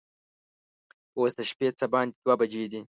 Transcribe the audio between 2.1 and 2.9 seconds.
دوه بجې دي.